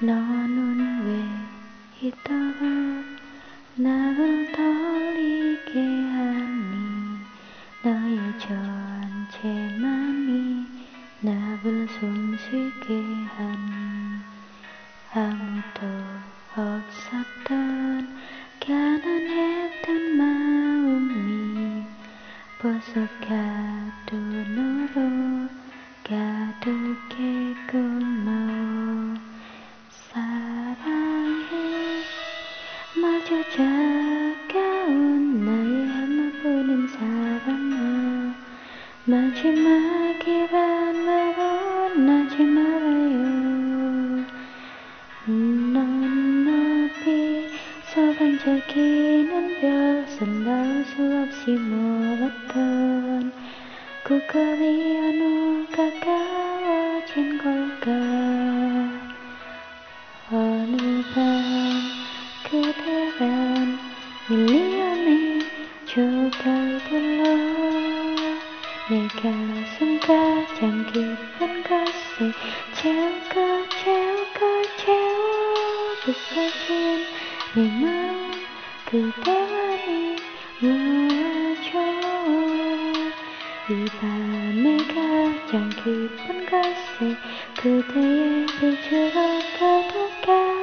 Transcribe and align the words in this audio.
너는 0.00 1.06
왜 1.06 1.24
이토록 2.00 3.04
나를 3.74 4.52
떨리게 4.52 5.72
하니? 6.12 7.18
너의 7.82 8.16
존재만이 9.58 10.66
나를 11.20 11.88
숨쉬게 11.88 13.02
하니? 13.34 14.22
아무도 15.14 15.80
없었던 16.54 18.16
가난했던 18.60 20.16
마음이 20.16 21.82
벌써 22.60 22.94
가둔으로 23.26 24.94
가득했구나 27.64 27.88
사랑해. 30.18 31.46
마저 33.00 33.40
차가운 33.50 35.44
나의 35.44 35.86
하나뿐인 35.86 36.88
사랑아. 36.88 38.34
마지막이란 39.04 40.56
말은 41.06 42.08
하지 42.08 42.42
말아요. 42.42 43.18
넌 45.26 46.44
높이 46.44 47.48
서 47.86 48.12
반짝이는 48.18 49.60
별선 49.60 50.44
닿을 50.44 50.84
수 50.84 50.94
없이 51.22 51.52
멀었던 51.52 53.32
그 54.02 54.26
거리 54.26 54.98
어느 54.98 55.64
가까워진 55.70 57.38
걸까 57.38 58.97
그대란 62.50 63.78
밀리언의 64.26 65.40
조각들로 65.84 67.22
내 68.88 69.06
가슴 69.08 70.00
가장 70.00 70.86
깊은 70.86 71.62
곳에 71.62 72.32
채우고 72.72 73.68
채우고 73.68 74.62
채워 74.78 75.18
부서진 76.04 77.04
내 77.54 77.56
마음 77.84 78.32
그대만이 78.86 80.16
모아줘. 80.62 81.70
이 83.68 83.84
밤의 84.00 84.78
가장 84.88 85.68
깊은 85.68 86.46
곳에 86.46 87.14
그대의 87.60 88.46
빛으로 88.46 89.16
가득하 89.58 90.57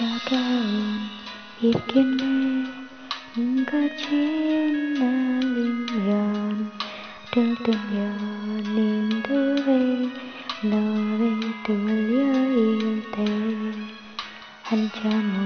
차가운 0.00 0.96
입김에 1.60 2.64
같이 3.66 4.06
날리면 4.98 6.72
들뜬 7.30 7.74
연인들의 8.00 9.68
노래 10.62 11.20
들려일 11.66 13.02
때 13.12 13.18
한참을 14.62 15.36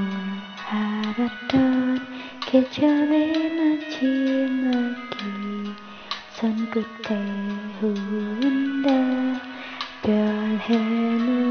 알았던 0.70 2.06
계절의 2.46 3.10
마지막이 3.56 5.18
손끝에 6.30 7.08
흐른다. 7.80 8.88
별해는 10.02 11.43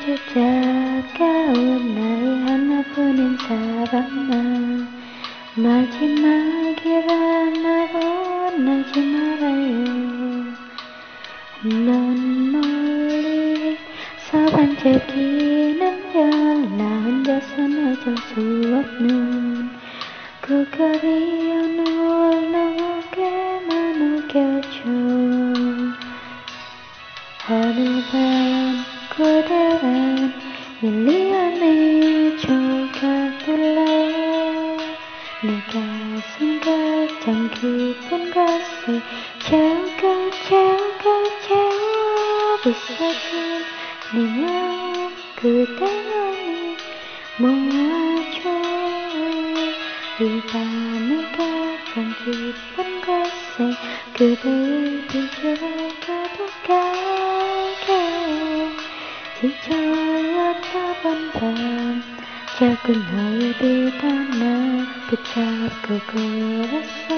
사랑이 0.00 0.06
마주 0.06 0.16
차가운 0.32 1.94
나의 1.94 2.38
하나뿐인 2.44 3.36
사랑아 3.36 4.32
마지막이 5.56 6.60
내 35.42 35.58
가슴 35.72 36.60
가장 36.60 37.48
깊은 37.48 38.30
곳에 38.30 39.00
채우고 39.38 40.30
채우고 40.46 41.04
채워 41.40 42.58
부서진 42.62 43.64
내 44.12 44.20
마음 44.38 45.16
그대만이 45.36 46.76
모아줘. 47.38 48.42
이 50.20 50.22
밤의 50.52 51.10
가장 51.32 52.12
깊은 52.22 53.00
곳에 53.00 53.72
그대의 54.12 55.06
빛으로 55.06 55.62
가득하게 56.04 57.88
지쳐왔던 59.40 61.32
밤 61.32 61.79
작은 62.60 62.92
너의 63.06 63.56
빛 63.56 64.04
하나 64.04 64.44
붙잡고 65.08 65.98
걸었어. 66.12 67.08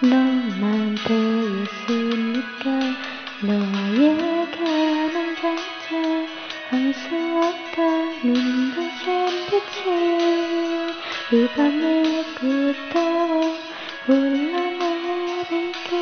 너만 0.00 0.94
보였으니까 1.04 2.64
너의 3.42 4.02
가는 4.52 5.34
자체 5.34 5.90
할수 6.70 7.06
없던 7.42 7.80
눈부신 8.22 9.04
빛이 9.50 9.82
이 11.32 11.34
밤에 11.56 12.22
끝도 12.36 12.94
흘러내리게. 14.06 15.92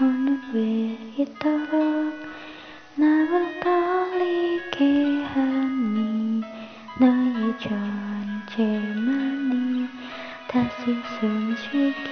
너는 0.00 0.26
왜 0.52 0.85
숨쉬게 11.70 12.10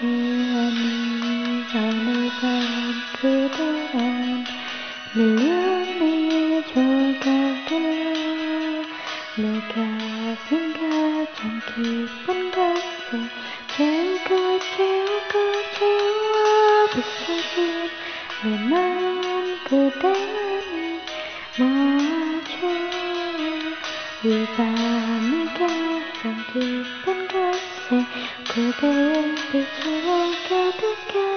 하니 0.53 1.65
밤 2.41 2.51
그대란 3.21 4.45
밀려내 5.15 6.63
조각들로 6.67 7.85
내 9.37 9.43
가슴 9.73 10.73
가장 10.73 11.61
깊은 11.67 12.51
곳에 12.51 13.31
채우고 13.77 14.59
채우고 14.77 15.33
채워 15.79 16.87
부서진 16.93 17.55
내 18.43 18.45
마음 18.69 19.59
그대만이 19.65 21.01
모아줘 21.59 22.53
이 24.25 24.27
밤의 24.57 25.33
가장 25.55 26.23
깊은 26.53 27.29
곳에 27.29 28.44
그대의 28.55 29.35
빛으로 29.51 30.31
가득하 30.49 31.34